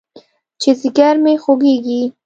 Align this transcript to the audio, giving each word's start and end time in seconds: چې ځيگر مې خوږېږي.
چې 0.61 0.69
ځيگر 0.79 1.15
مې 1.23 1.33
خوږېږي. 1.43 2.01